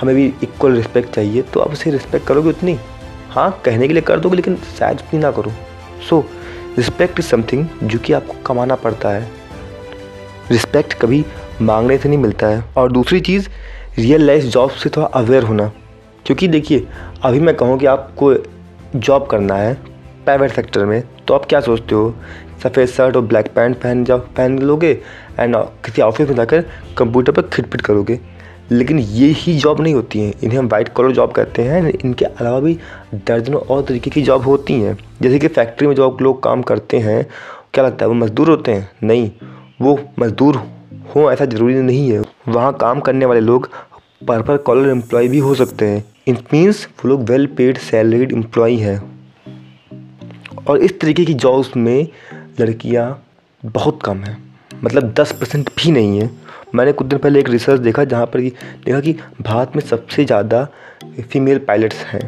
हमें 0.00 0.14
भी 0.14 0.26
इक्वल 0.42 0.76
रिस्पेक्ट 0.76 1.14
चाहिए 1.14 1.42
तो 1.44 1.60
आप 1.60 1.72
उसे 1.72 1.90
रिस्पेक्ट 1.90 2.26
करोगे 2.26 2.48
उतनी? 2.48 2.78
हाँ 3.30 3.50
कहने 3.64 3.88
के 3.88 3.94
लिए 3.94 4.02
कर 4.02 4.20
दोगे, 4.20 4.36
लेकिन 4.36 4.56
शायद 4.78 4.98
उतनी 4.98 5.20
ना 5.20 5.30
करो। 5.30 5.52
सो 6.08 6.24
रिस्पेक्ट 6.76 7.18
इज़ 7.18 7.26
समथिंग 7.26 7.66
जो 7.82 7.98
कि 7.98 8.12
आपको 8.12 8.34
कमाना 8.46 8.74
पड़ता 8.74 9.08
है। 9.08 9.28
रिस्पेक्ट 10.50 10.94
कभी 10.94 11.24
मांगने 11.62 11.98
से 11.98 12.08
नहीं 12.08 12.18
मिलता 12.18 12.46
है। 12.46 12.64
और 12.76 12.92
दूसरी 12.92 13.20
चीज़ 13.20 13.48
रियल 13.98 14.22
लाइफ 14.22 14.44
जॉब 14.44 14.70
से 14.70 14.90
थोड़ा 14.90 15.06
अवेयर 15.06 15.42
होना। 15.42 15.72
क्योंकि 16.26 16.48
देखिए, 16.48 16.86
अभी 17.22 17.40
मैं 17.40 17.54
कहूँ 17.56 17.78
कि 17.78 17.86
आपको 17.86 18.34
जॉब 18.96 19.26
करना 19.26 19.54
है 19.54 19.74
प्राइवेट 20.24 20.52
सेक्टर 20.52 20.84
में 20.84 21.02
तो 21.28 21.34
आप 21.34 21.44
क्या 21.44 21.60
सोचते 21.60 21.94
हो? 21.94 22.14
सफ़ेद 22.62 22.88
शर्ट 22.88 23.16
और 23.16 23.22
ब्लैक 23.22 23.52
पैंट 23.54 23.76
पहन 23.76 24.04
जाओ, 24.04 24.18
पहन 24.18 24.58
लोगे? 24.58 24.98
एंड 25.40 25.56
किसी 25.56 26.02
ऑफ़िस 26.02 26.28
में 26.28 26.36
जाकर 26.36 26.64
कंप्यूटर 26.98 27.32
पर 27.32 27.42
खिटपिट 27.42 27.80
करोगे। 27.80 28.20
लेकिन 28.72 28.98
ये 28.98 29.28
ही 29.28 29.54
जॉब 29.54 29.80
नहीं 29.80 29.94
होती 29.94 30.20
हैं। 30.20 30.34
इन्हें 30.42 30.58
हम 30.58 30.68
वाइट 30.68 30.88
कॉलर 30.88 31.12
जॉब 31.12 31.32
कहते 31.32 31.62
हैं। 31.62 31.92
इनके 32.04 32.24
अलावा 32.24 32.60
भी 32.60 32.78
दर्जनों 33.14 33.60
और 33.60 33.82
तरीके 33.82 34.10
की 34.10 34.22
जॉब 34.22 34.42
होती 34.42 34.74
हैं। 34.74 34.98
जैसे 35.22 35.38
कि 35.38 35.48
फैक्ट्री 35.48 35.86
में 35.86 35.94
जो 35.94 36.18
लोग 36.22 36.42
काम 36.42 36.62
करते 36.62 36.98
हैं, 36.98 37.26
क्या 37.74 37.86
लगता 37.86 38.04
है 38.04 38.08
वो 38.08 38.14
मज़दूर 38.14 38.50
होते 38.50 38.72
हैं? 38.72 38.90
नहीं, 39.02 39.30
वो 39.82 40.00
मज़दूर 40.18 40.56
हों 41.16 41.32
ऐसा 41.32 41.44
ज़रूरी 41.44 41.74
नहीं 41.74 42.12
है। 42.12 42.22
वहाँ 42.48 42.72
काम 42.72 43.00
करने 43.00 43.26
वाले 43.26 43.40
लोग 43.40 43.70
पर्पल 44.28 44.56
कॉलर 44.56 44.88
एम्प्लॉय 44.88 45.28
भी 45.28 45.38
हो 45.38 45.54
सकते 45.54 45.86
हैं। 45.86 46.04
इट 46.26 46.38
मीन्स 46.52 46.86
वो 46.86 47.08
लोग 47.08 47.30
वेल 47.30 47.46
पेड 47.46 47.78
सैलरीड 47.78 48.32
एम्प्लॉय 48.32 48.74
हैं। 48.74 49.12
और 50.68 50.78
इस 50.78 51.00
तरीके 51.00 51.24
की 51.24 51.34
जॉब्स 51.34 51.76
में 51.76 52.08
लड़कियाँ 52.60 53.22
बहुत 53.64 53.98
कम 54.04 54.18
हैं। 54.18 54.54
मतलब 54.84 55.12
दस 55.12 55.32
परसेंट 55.32 55.70
भी 55.76 55.90
नहीं 55.90 56.20
है। 56.20 56.41
मैंने 56.74 56.92
कुछ 56.92 57.06
दिन 57.06 57.18
पहले 57.18 57.40
एक 57.40 57.48
रिसर्च 57.50 57.80
देखा 57.80 58.04
जहाँ 58.06 58.26
पर 58.26 58.40
देखा 58.40 59.00
कि 59.00 59.12
भारत 59.42 59.72
में 59.76 59.82
सबसे 59.82 60.24
ज़्यादा 60.24 60.66
फीमेल 61.22 61.58
पायलट्स 61.60 62.04
हैं। 62.04 62.20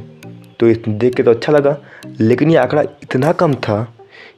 तो 0.61 0.73
देख 0.89 1.15
के 1.15 1.23
तो 1.23 1.31
अच्छा 1.31 1.53
लगा, 1.53 1.77
लेकिन 2.21 2.51
ये 2.51 2.57
आंकड़ा 2.57 2.83
इतना 2.83 3.33
कम 3.35 3.55
था 3.59 3.83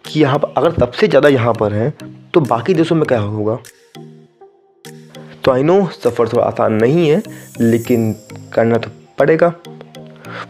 कि 0.06 0.20
यहाँ 0.20 0.38
पर 0.38 0.52
अगर 0.56 0.72
सबसे 0.74 1.08
ज़्यादा 1.08 1.28
यहाँ 1.28 1.52
पर 1.54 1.72
हैं 1.72 1.92
तो 2.34 2.40
बाकी 2.42 2.74
देशों 2.74 2.96
में 2.96 3.04
क्या 3.04 3.18
होगा? 3.20 3.58
तो 5.44 5.52
आई 5.52 5.62
नो 5.62 5.84
सफ़र 5.94 6.28
थोड़ा 6.28 6.44
आसान 6.44 6.72
नहीं 6.74 7.08
है, 7.08 7.22
लेकिन 7.60 8.12
करना 8.54 8.78
तो 8.78 8.90
पड़ेगा। 9.18 9.52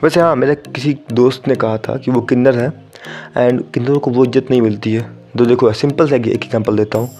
वैसे 0.02 0.20
हाँ 0.20 0.34
मेरे 0.36 0.54
किसी 0.56 0.96
दोस्त 1.12 1.48
ने 1.48 1.54
कहा 1.56 1.78
था 1.78 1.96
कि 1.96 2.10
वो 2.10 2.20
किन्नर 2.22 2.58
है 2.58 2.68
एंड 3.38 3.62
किन्नरों 3.64 3.98
को 3.98 4.10
वो 4.10 4.24
इज़्ज़त 4.24 4.50
नहीं 4.50 4.60
मिलती 4.62 4.92
है। 4.92 5.02
तो 5.38 5.46
देखो 5.46 5.72
सिंपल 5.74 6.08
सा 6.08 6.16
एक 6.16 6.26
एग्ज़ाम्पल 6.28 6.76
देता 6.76 6.98
हूँ, 6.98 7.10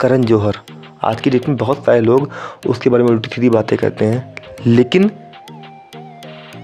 करण 0.00 0.24
जौहर। 0.24 0.58
आज 1.04 1.20
की 1.20 1.30
डेट 1.30 1.48
में 1.48 1.56
बहुत 1.56 1.84
सारे 1.84 2.00
लोग 2.00 2.30
उसके 2.66 2.90
बारे 2.90 3.04
में 3.04 3.10
उल्टी 3.10 3.28
सीधी 3.34 3.48
बातें 3.50 3.76
करते 3.78 4.04
हैं, 4.04 4.34
लेकिन 4.66 5.10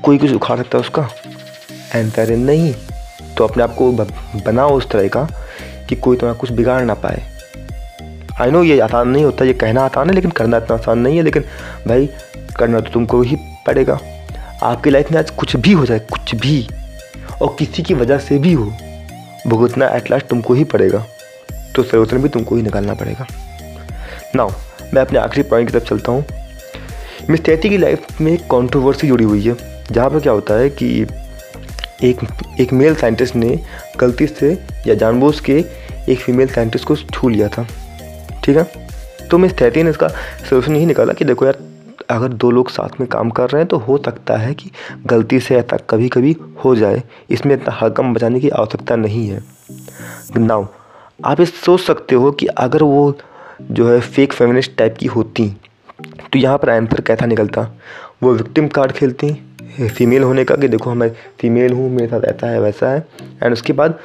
कोई 0.02 0.18
कुछ 0.18 0.32
उखाड़ 0.32 0.56
सकता 0.58 0.78
है 0.78 0.80
उसका? 0.80 1.08
एंसर 1.94 2.30
नहीं। 2.30 2.74
तो 3.36 3.44
अपने 3.44 3.62
आप 3.62 3.74
को 3.74 3.90
बनाओ 3.92 4.76
उस 4.76 4.88
तरह 4.90 5.08
का 5.08 5.26
कि 5.88 5.96
कोई 5.96 6.16
तुम्हारा 6.16 6.38
कुछ 6.38 6.50
बिगाड़ 6.52 6.82
ना 6.84 6.94
पाए। 6.94 7.22
आई 8.40 8.50
नो 8.50 8.62
ये 8.62 8.78
आसान 8.80 9.08
नहीं 9.08 9.24
होता, 9.24 9.44
ये 9.44 9.52
कहना 9.52 9.84
आसान 9.84 10.08
है, 10.08 10.14
लेकिन 10.14 10.30
करना 10.30 10.56
इतना 10.56 10.76
आसान 10.76 10.98
नहीं 10.98 11.16
है, 11.16 11.22
लेकिन 11.22 11.44
भाई, 11.88 12.08
करना 12.58 12.80
तो 12.80 12.90
तुमको 12.90 13.22
ही 13.22 13.36
पड़ेगा। 13.66 13.98
आपकी 14.62 14.90
लाइफ 14.90 15.12
में 15.12 15.18
आज 15.18 15.30
कुछ 15.30 15.56
भी 15.56 15.72
हो 15.72 15.86
जाए, 15.86 15.98
कुछ 15.98 16.34
भी, 16.34 16.68
और 17.42 17.56
किसी 17.58 17.82
की 17.82 17.94
वजह 17.94 18.18
से 18.18 18.38
भी 18.38 18.52
हो, 18.52 18.72
भुगतना 19.46 19.88
एट 19.88 20.10
लास्ट 20.10 20.26
तुमको 20.26 20.54
ही 20.54 20.64
पड़ेगा। 20.64 21.04
तो 21.76 21.82
सोल्यूशन 21.82 22.18
भी 22.18 22.28
तुमको 22.28 22.56
ही 22.56 22.62
निकालना 22.62 22.94
पड़ेगा। 22.94 23.26
नाउ 24.36 24.50
मैं 24.94 25.00
अपने 25.02 25.18
आखिरी 25.18 25.48
पॉइंट 25.48 25.68
की 25.68 25.72
तरफ़ 25.72 25.88
चलता 25.88 26.12
हूँ। 26.12 26.24
मिस 27.30 27.44
तैती 27.44 27.68
की 27.68 27.78
लाइफ 27.78 28.20
में 28.20 28.32
एक 28.32 28.46
कॉन्ट्रोवर्सी 28.46 29.06
जुड़ी 29.08 29.24
हुई 29.24 29.42
है, 29.42 29.56
जहाँ 29.90 30.10
पर 30.10 30.20
क्या 30.20 30.32
होता 30.32 30.54
है 30.54 30.68
कि 30.72 31.06
एक 32.02 32.20
एक 32.60 32.72
मेल 32.72 32.94
साइंटिस्ट 32.94 33.36
ने 33.36 33.58
गलती 34.00 34.26
से 34.26 34.52
या 34.86 34.94
जानबूझ 34.94 35.38
के 35.40 35.58
एक 36.08 36.18
फीमेल 36.18 36.48
साइंटिस्ट 36.48 36.86
को 36.86 36.96
छू 36.96 37.28
लिया 37.28 37.48
था। 37.48 37.66
ठीक 38.44 38.56
है? 38.56 38.64
तो 39.30 39.38
मिस 39.38 39.60
थैती 39.60 39.82
ने 39.82 39.90
इसका 39.90 40.08
सोल्यूशन 40.08 40.76
यही 40.76 40.86
निकाला 40.86 41.12
कि 41.12 41.24
देखो 41.24 41.46
यार, 41.46 41.58
अगर 42.10 42.28
दो 42.28 42.50
लोग 42.50 42.70
साथ 42.70 43.00
में 43.00 43.08
काम 43.08 43.30
कर 43.30 43.50
रहे 43.50 43.60
हैं 43.62 43.68
तो 43.68 43.76
हो 43.78 43.96
सकता 43.98 44.36
है 44.36 44.54
कि 44.54 44.70
गलती 45.06 45.40
से 45.40 45.56
ऐसा 45.56 45.76
कभी 45.90 46.08
कभी 46.08 46.36
हो 46.64 46.74
जाए। 46.76 47.02
इसमें 47.30 47.54
इतना 47.54 47.76
हड़कम 47.80 48.14
बचाने 48.14 48.40
की 48.40 48.48
आवश्यकता 48.50 48.96
नहीं 48.96 49.26
है। 49.28 49.42
नाउ 50.36 50.66
आप 51.24 51.40
ये 51.40 51.46
सोच 51.46 51.80
सकते 51.80 52.14
हो 52.14 52.30
कि 52.32 52.46
अगर 52.46 52.82
वो 52.82 53.10
जो 53.70 53.88
है 53.88 54.00
फेक 54.00 54.32
फेमिनिस्ट 54.32 54.76
टाइप 54.78 54.96
की 54.98 55.06
होती। 55.06 55.48
तो 56.32 56.38
यहाँ 56.38 56.58
पर 56.58 56.70
आंसर 56.70 57.00
कैसा 57.00 57.26
निकलता? 57.26 57.70
वो 58.22 58.32
विक्टिम 58.34 58.68
कार्ड 58.68 58.92
खेलती 58.92 59.32
फीमेल 59.88 60.22
होने 60.22 60.44
का 60.44 60.54
कि 60.56 60.68
देखो 60.68 60.94
मैं 60.94 61.10
फीमेल 61.40 61.72
हूँ, 61.72 61.90
मेरे 61.90 62.06
साथ 62.06 62.24
ऐसा 62.24 62.46
है, 62.46 62.60
वैसा 62.60 62.90
है। 62.90 63.06
एंड 63.42 63.52
उसके 63.52 63.72
बाद 63.72 63.98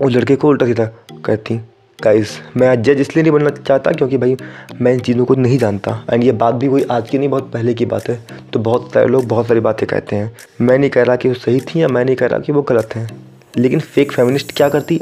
वो 0.00 0.08
लड़के 0.08 0.36
को 0.36 0.48
उल्टा 0.48 0.66
सीधा 0.66 0.84
कहती 1.24 1.60
गाइस 1.98 2.30
मैं 2.56 2.82
जज 2.82 3.00
इसलिए 3.00 3.22
नहीं 3.22 3.32
बनना 3.32 3.50
चाहता 3.50 3.92
क्योंकि 3.92 4.18
भाई 4.18 4.36
मैं 4.80 4.92
इन 4.92 5.00
चीज़ों 5.00 5.24
को 5.24 5.34
नहीं 5.34 5.58
जानता। 5.58 5.92
एंड 6.12 6.24
ये 6.24 6.32
बात 6.32 6.54
भी 6.54 6.68
कोई 6.68 6.82
आज 6.90 7.10
की 7.10 7.18
नहीं, 7.18 7.28
बहुत 7.28 7.50
पहले 7.52 7.74
की 7.74 7.86
बात 7.86 8.08
है। 8.08 8.18
तो 8.52 8.58
बहुत 8.58 8.92
सारे 8.92 9.06
लोग 9.06 9.26
बहुत 9.28 9.48
सारी 9.48 9.60
बातें 9.60 9.86
कहते 9.88 10.16
हैं। 10.16 10.32
मैं 10.60 10.78
नहीं 10.78 10.90
कह 10.90 11.02
रहा 11.02 11.16
कि 11.16 11.28
वो 11.28 11.34
सही 11.34 11.60
थी 11.60 11.82
या 11.82 11.88
मैं 11.88 12.04
नहीं 12.04 12.16
कह 12.16 12.26
रहा 12.26 12.40
कि 12.40 12.52
वो 12.52 12.62
गलत 12.62 12.96
हैं। 12.96 13.08
लेकिन 13.56 13.80
फेक 13.80 14.12
फेमिनिस्ट 14.12 14.56
क्या 14.56 14.68
करती? 14.68 15.00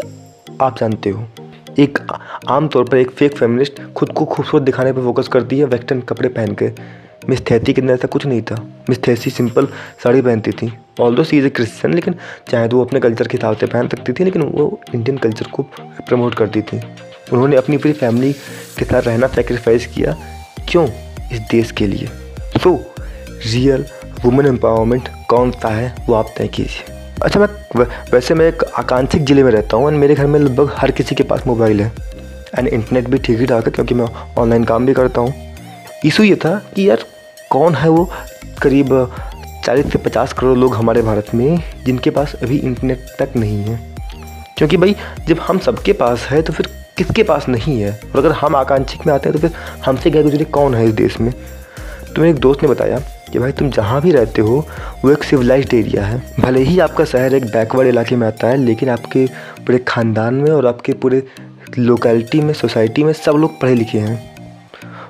आप 0.61 0.79
जानते 0.79 1.11
हो। 1.11 1.25
एक 1.79 1.99
आमतौर 2.49 2.85
पर 2.85 2.97
एक 2.97 3.11
फेक 3.11 3.37
फेमिनिस्ट 3.37 3.81
खुद 3.97 4.13
को 4.13 4.25
खूबसूरत 4.25 4.63
दिखाने 4.63 4.93
पर 4.93 5.03
फोकस 5.03 5.29
करती 5.29 5.59
है 5.59 5.65
वेस्टर्न 5.65 6.01
कपड़े 6.01 6.29
पहन 6.29 6.55
के। 6.55 6.71
मिस 7.29 7.41
थैती 7.51 7.73
के 7.73 7.81
अंदर 7.81 7.95
ऐसा 7.95 8.09
कुछ 8.09 8.27
नहीं 8.27 8.43
था। 8.43 8.57
मिस 8.91 8.99
थैसी 9.09 9.31
सिंपल 9.31 9.67
साड़ी 10.05 10.23
पहनती 10.23 10.53
थी। 10.53 10.73
ऑल 11.01 11.15
दो 11.15 11.25
सी 11.25 11.39
इज़ 11.39 11.47
ए 11.47 11.51
क्रिश्चियन 11.51 11.95
लेकिन 11.95 12.15
चाहे 12.51 12.69
तो 12.69 12.77
वो 12.77 12.85
अपने 12.85 13.01
कल्चर 13.01 13.29
के 13.29 13.37
हिसाब 13.37 13.57
से 13.57 13.67
पहन 13.67 13.89
सकती 13.89 14.13
थी, 14.13 14.25
लेकिन 14.25 14.43
वो 14.43 14.81
इंडियन 14.95 15.19
कल्चर 15.19 15.47
को 15.47 15.63
प्रमोट 16.09 16.35
करती 16.35 16.63
थी। 16.63 16.81
उन्होंने 17.33 17.57
अपनी 17.57 17.77
पूरी 17.77 17.93
फैमिली 17.93 18.33
के 18.79 18.85
साथ 18.85 19.03
रहना 19.03 19.27
सेक्रीफाइस 19.27 19.87
किया। 19.87 20.17
क्यों? 20.69 20.87
इस 21.33 21.41
देश 21.51 21.73
के 21.73 21.87
लिए। 21.87 22.09
सो 22.63 22.75
रियल 23.47 23.87
वुमेन 24.25 24.47
एम्पावरमेंट 24.47 25.09
कौन 25.31 25.51
सा 25.53 25.69
है, 25.69 25.95
वो 26.07 26.15
आप 26.15 26.35
तय 26.39 26.49
कीजिए। 26.49 26.98
अच्छा 27.25 27.41
मैं 27.41 27.87
वैसे 28.13 28.35
मैं 28.35 28.47
एक 28.49 28.63
आकांक्षिक 28.79 29.25
ज़िले 29.27 29.43
में 29.43 29.51
रहता 29.53 29.77
हूँ 29.77 29.89
एंड 29.89 29.99
मेरे 29.99 30.15
घर 30.15 30.27
में 30.27 30.39
लगभग 30.41 30.73
हर 30.77 30.91
किसी 30.91 31.15
के 31.15 31.23
पास 31.23 31.47
मोबाइल 31.47 31.81
है। 31.81 31.91
एंड 32.59 32.69
इंटरनेट 32.69 33.09
भी 33.09 33.19
ठीक 33.19 33.39
ही 33.41 33.47
ठाक 33.47 33.67
है 33.67 33.71
क्योंकि 33.73 33.95
मैं 33.95 34.07
ऑनलाइन 34.39 34.65
काम 34.65 34.87
भी 34.87 34.95
करता 34.95 35.21
हूँ। 35.21 35.33
इशू 36.05 36.23
ये 36.23 36.37
था 36.37 36.55
कि 36.75 36.89
यार, 36.91 37.05
कौन 37.51 37.75
है 37.75 37.89
वो 37.89 38.09
करीब 38.63 38.89
चालीस 39.65 39.93
से 39.93 39.99
पचास 39.99 40.33
करोड़ 40.33 40.57
लोग 40.59 40.75
हमारे 40.77 41.03
भारत 41.03 41.35
में 41.35 41.63
जिनके 41.85 42.11
पास 42.11 42.35
अभी 42.43 42.59
इंटरनेट 42.59 43.07
तक 43.19 43.37
नहीं 43.37 43.63
है? 43.65 43.81
क्योंकि 44.59 44.77
भाई, 44.77 44.97
जब 45.29 45.41
हम 45.41 45.59
सबके 45.59 45.93
पास 45.93 46.29
है 46.31 46.43
तो 46.43 46.53
फिर 46.53 46.69
किसके 46.99 47.23
पास 47.23 47.49
नहीं 47.49 47.81
है? 47.81 48.01
और 48.15 48.19
अगर 48.19 48.33
हम 48.33 48.57
आकांक्षिक 48.57 49.07
में 49.07 49.15
आते 49.15 49.29
हैं 49.29 49.41
तो 49.41 49.49
फिर 49.49 49.59
हमसे 49.87 50.11
क्या 50.11 50.23
गुजरे 50.23 50.45
कौन 50.45 50.75
है 50.75 50.87
इस 50.87 50.95
देश 50.95 51.21
में? 51.21 51.33
तो 51.33 52.23
मेरे 52.23 52.31
एक 52.31 52.39
दोस्त 52.41 52.63
ने 52.63 52.69
बताया 52.69 53.01
कि 53.33 53.39
भाई 53.39 53.53
तुम 53.53 53.71
जहाँ 53.71 54.03
भी 54.03 54.13
रहते 54.13 54.43
हो, 54.43 54.67
वो 55.05 55.11
एक 55.11 55.23
सिविलाइज्ड 55.23 55.75
एरिया 55.75 56.05
है। 56.05 56.23
भले 56.41 56.61
ही 56.61 56.79
आपका 56.79 57.05
शहर 57.05 57.35
एक 57.35 57.45
बैकवर्ड 57.45 57.89
इलाके 57.89 58.17
में 58.17 58.27
आता 58.27 58.49
है, 58.49 58.57
लेकिन 58.57 58.89
आपके 58.89 59.27
पूरे 59.67 59.79
ख़ानदान 59.79 60.35
में 60.35 60.51
और 60.51 60.67
आपके 60.67 60.93
पूरे 60.93 61.23
लोकेलिटी 61.79 62.41
में 62.41 62.55
सोसाइटी 62.55 63.05
में 63.05 63.13
सब 63.13 63.33
लोग 63.33 63.61
पढ़े 63.61 63.75
लिखे 63.75 63.99
हैं। 63.99 64.37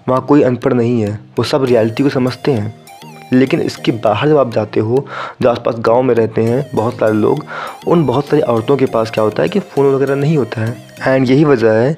वहाँ 0.09 0.27
कोई 0.27 0.43
अनपढ़ 0.43 0.73
नहीं 0.73 1.03
है, 1.03 1.21
वो 1.39 1.45
सब 1.45 1.65
रियलिटी 1.65 2.03
को 2.03 2.09
समझते 2.09 2.53
हैं। 2.53 2.89
लेकिन 3.33 3.61
इसके 3.61 3.93
बाहर 3.93 4.29
जब 4.29 4.37
आप 4.37 4.53
जाते 4.53 4.81
हो, 4.81 5.07
जो 5.43 5.51
आसपास 5.51 5.75
गाँव 5.79 6.03
में 6.03 6.15
रहते 6.15 6.43
हैं, 6.43 6.71
बहुत 6.75 6.95
सारे 6.95 7.13
लोग, 7.13 7.45
उन 7.87 8.07
बहुत 8.07 8.27
सारी 8.27 8.43
औरतों 8.43 8.77
के 8.77 8.87
पास 8.87 9.11
क्या 9.11 9.25
होता 9.25 9.43
है 9.43 9.49
कि 9.49 9.61
फ़ोन 9.61 9.95
वगैरह 9.95 10.15
नहीं 10.15 10.37
होता 10.37 10.61
है। 10.61 10.77
एंड 11.07 11.31
यही 11.31 11.45
वजह 11.45 11.73
है 11.73 11.97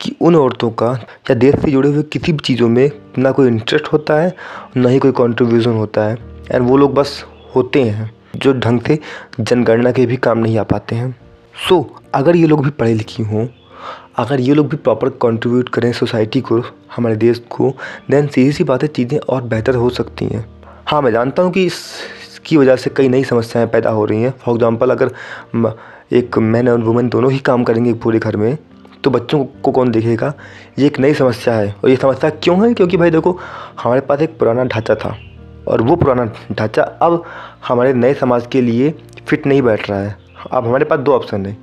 कि 0.00 0.14
उन 0.20 0.36
औरतों 0.36 0.70
का 0.72 0.92
या 1.30 1.34
देश 1.34 1.54
से 1.60 1.70
जुड़े 1.70 1.88
हुए 1.88 2.02
किसी 2.02 2.32
भी 2.32 2.38
चीज़ों 2.38 2.68
में 2.68 2.90
ना 3.18 3.30
कोई 3.30 3.48
इंटरेस्ट 3.48 3.92
होता 3.92 4.20
है 4.20 4.34
ना 4.76 4.88
ही 4.88 4.98
कोई 4.98 5.12
कॉन्ट्रीब्यूशन 5.12 5.70
होता 5.72 6.04
है। 6.04 6.16
एंड 6.52 6.68
वो 6.68 6.76
लोग 6.76 6.94
बस 6.94 7.24
होते 7.56 7.82
हैं 7.82 8.10
जो 8.36 8.52
ढंग 8.54 8.80
से 8.80 8.98
जनगणना 9.40 9.92
के 9.92 10.06
भी 10.06 10.16
काम 10.18 10.38
नहीं 10.38 10.58
आ 10.58 10.62
पाते 10.64 10.96
हैं। 10.96 11.14
सो 11.68 11.74
so, 11.74 12.02
अगर 12.14 12.36
ये 12.36 12.46
लोग 12.46 12.64
भी 12.64 12.70
पढ़े 12.70 12.94
लिखी 12.94 13.22
हों 13.22 13.46
अगर 14.18 14.40
ये 14.40 14.54
लोग 14.54 14.68
भी 14.68 14.76
प्रॉपर 14.76 15.08
कंट्रीब्यूट 15.22 15.68
करें 15.68 15.92
सोसाइटी 15.92 16.40
को 16.40 16.62
हमारे 16.96 17.16
देश 17.16 17.38
को 17.50 17.70
देन 18.10 18.26
सीधी 18.26 18.52
सी 18.52 18.64
बातें 18.64 18.86
चीज़ें 18.88 19.18
और 19.18 19.42
बेहतर 19.42 19.74
हो 19.74 19.90
सकती 19.90 20.26
हैं। 20.26 20.44
हाँ 20.86 21.00
मैं 21.02 21.12
जानता 21.12 21.42
हूँ 21.42 21.52
कि 21.52 21.64
इसकी 21.66 22.56
वजह 22.56 22.76
से 22.76 22.90
कई 22.96 23.08
नई 23.08 23.24
समस्याएँ 23.24 23.66
पैदा 23.66 23.90
हो 23.90 24.04
रही 24.04 24.22
हैं। 24.22 24.34
फॉर 24.38 24.54
एग्ज़ाम्पल 24.54 24.90
अगर 24.90 25.10
एक 26.12 26.38
मैन 26.38 26.68
और 26.68 26.80
वुमेन 26.80 27.08
दोनों 27.08 27.30
ही 27.32 27.38
काम 27.40 27.64
करेंगे 27.64 27.92
पूरे 27.94 28.18
घर 28.18 28.36
में 28.36 28.56
तो 29.04 29.10
बच्चों 29.10 29.44
को 29.62 29.72
कौन 29.72 29.90
देखेगा? 29.90 30.32
ये 30.78 30.86
एक 30.86 30.98
नई 30.98 31.14
समस्या 31.14 31.54
है। 31.54 31.74
और 31.84 31.90
ये 31.90 31.96
समस्या 31.96 32.30
क्यों 32.32 32.68
है? 32.68 32.74
क्योंकि 32.74 32.96
भाई 32.96 33.10
देखो, 33.10 33.38
हमारे 33.82 34.00
पास 34.00 34.20
एक 34.20 34.38
पुराना 34.38 34.64
ढांचा 34.64 34.94
था। 34.94 35.16
और 35.68 35.82
वो 35.82 35.96
पुराना 35.96 36.24
ढांचा 36.52 36.82
अब 36.82 37.22
हमारे 37.68 37.92
नए 37.92 38.14
समाज 38.14 38.46
के 38.46 38.60
लिए 38.60 38.94
फिट 39.28 39.46
नहीं 39.46 39.62
बैठ 39.62 39.90
रहा 39.90 40.00
है। 40.00 40.16
अब 40.52 40.66
हमारे 40.66 40.84
पास 40.84 40.98
दो 40.98 41.12
ऑप्शन 41.12 41.46
है। 41.46 41.56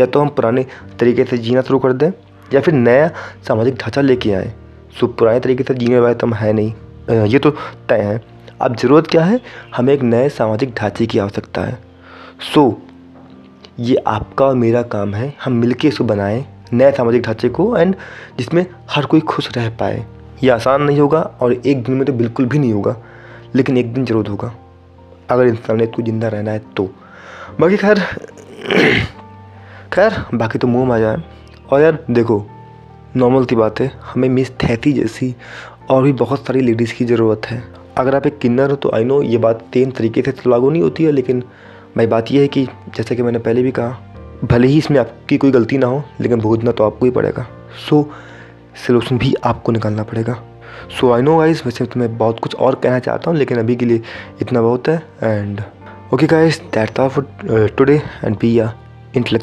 या 0.00 0.06
तो 0.06 0.20
हम 0.20 0.28
पुराने 0.28 0.66
तरीके 1.00 1.24
से 1.24 1.38
जीना 1.38 1.62
शुरू 1.62 1.78
कर 1.78 1.92
दें, 1.92 2.10
या 2.54 2.60
फिर 2.60 2.74
नया 2.74 3.10
सामाजिक 3.48 3.74
ढांचा 3.74 4.00
लेके 4.00 4.32
आएँ। 4.32 4.52
सो 5.00 5.06
पुराने 5.06 5.40
तरीके 5.40 5.64
से 5.64 5.74
जीने 5.74 5.98
वाले 6.00 6.14
तो 6.14 6.26
हम 6.26 6.34
है 6.34 6.52
नहीं। 6.52 7.24
ये 7.24 7.38
तो 7.38 7.50
तय 7.88 8.00
है। 8.00 8.22
अब 8.60 8.76
ज़रूरत 8.76 9.06
क्या 9.06 9.24
है? 9.24 9.40
हमें 9.76 9.92
एक 9.94 10.02
नए 10.02 10.28
सामाजिक 10.28 10.74
ढांचे 10.74 11.06
की 11.06 11.18
आवश्यकता 11.18 11.62
है। 11.62 11.78
सो, 12.54 12.82
ये 13.80 13.96
आपका 13.96 14.46
और 14.46 14.54
मेरा 14.54 14.82
काम 14.82 15.14
है। 15.14 15.32
हम 15.44 15.52
मिलके 15.52 15.88
इसको 15.88 16.04
बनाएँ। 16.04 16.44
नए 16.72 16.92
सामाजिक 16.92 17.22
ढांचे 17.22 17.48
को 17.48 17.76
एंड 17.76 17.94
जिसमें 18.38 18.64
हर 18.90 19.06
कोई 19.06 19.20
खुश 19.20 19.48
रह 19.56 19.68
पाए। 19.70 20.04
ये 20.44 20.50
आसान 20.50 20.82
नहीं 20.82 21.00
होगा 21.00 21.20
और 21.40 21.52
एक 21.52 21.82
दिन 21.84 21.94
में 21.94 22.04
तो 22.06 22.12
बिल्कुल 22.12 22.46
भी 22.46 22.58
नहीं 22.58 22.72
होगा, 22.72 22.96
लेकिन 23.54 23.76
एक 23.78 23.92
दिन 23.94 24.04
ज़रूर 24.04 24.28
होगा। 24.28 24.54
अगर 25.30 25.46
इंसान 25.46 25.76
ने 25.76 25.84
इसको 25.84 26.02
ज़िंदा 26.02 26.28
रहना 26.28 26.50
है 26.50 26.58
तो। 26.76 26.88
बाकी 27.60 27.76
खैर 27.76 27.98
खैर, 29.92 30.24
बाकी 30.34 30.58
तो 30.58 30.68
मुँह 30.68 30.88
में 30.88 30.94
आ 30.94 30.98
जाए। 30.98 31.22
और 31.70 31.80
यार, 31.80 31.98
देखो 32.10 32.44
नॉर्मल 33.16 33.44
सी 33.44 33.56
बात 33.56 33.80
है, 33.80 33.90
हमें 34.04 34.28
मिस 34.28 34.50
थैती 34.62 34.92
जैसी 34.92 35.34
और 35.90 36.02
भी 36.02 36.12
बहुत 36.14 36.46
सारी 36.46 36.60
लेडीज़ 36.60 36.94
की 36.94 37.04
ज़रूरत 37.04 37.46
है। 37.46 37.62
अगर 37.98 38.14
आप 38.16 38.26
एक 38.26 38.38
किन्नर 38.38 38.70
हो 38.70 38.76
तो 38.76 38.90
आई 38.94 39.04
नो 39.04 39.20
ये 39.22 39.38
बात 39.38 39.64
तेन 39.72 39.90
तरीके 39.90 40.22
से 40.22 40.32
तो 40.32 40.50
लागू 40.50 40.70
नहीं 40.70 40.82
होती 40.82 41.04
है, 41.04 41.12
लेकिन 41.12 41.40
भाई 41.96 42.06
बात 42.06 42.32
यह 42.32 42.40
है 42.40 42.48
कि 42.48 42.64
जैसे 42.96 43.16
कि 43.16 43.22
मैंने 43.22 43.38
पहले 43.38 43.62
भी 43.62 43.70
कहा 43.70 44.13
भले 44.44 44.68
ही 44.68 44.78
इसमें 44.78 44.98
आपकी 45.00 45.36
कोई 45.38 45.50
गलती 45.50 45.78
ना 45.78 45.86
हो, 45.86 46.02
लेकिन 46.20 46.40
भुगतना 46.40 46.72
तो 46.72 46.84
आपको 46.84 47.06
ही 47.06 47.10
पड़ेगा। 47.10 47.46
सो 47.88 48.08
सलूशन 48.86 49.18
भी 49.18 49.34
आपको 49.44 49.72
निकालना 49.72 50.02
पड़ेगा। 50.02 50.36
सो 50.90 51.12
आई 51.12 51.22
नो 51.22 51.36
गाइस 51.38 51.64
वैसे 51.66 51.84
तो 51.84 52.00
मैं 52.00 52.16
बहुत 52.18 52.40
कुछ 52.40 52.54
और 52.56 52.74
कहना 52.74 52.98
चाहता 52.98 53.30
हूँ, 53.30 53.38
लेकिन 53.38 53.58
अभी 53.58 53.76
के 53.76 53.84
लिए 53.84 54.02
इतना 54.42 54.62
बहुत 54.62 54.88
है 54.88 54.96
and 55.22 55.60
okay 56.14 56.26
guys 56.26 56.60
that's 56.74 57.00
all 57.00 57.08
for 57.08 57.68
today 57.76 58.00
and 58.24 58.36
be 58.36 58.58
a 58.58 58.70
intellectual 59.16 59.38